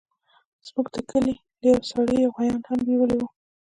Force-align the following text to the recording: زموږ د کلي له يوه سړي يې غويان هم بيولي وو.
زموږ 0.67 0.87
د 0.93 0.97
کلي 1.09 1.35
له 1.61 1.67
يوه 1.71 1.81
سړي 1.91 2.15
يې 2.21 2.29
غويان 2.33 2.61
هم 2.67 2.79
بيولي 2.85 3.15
وو. 3.19 3.27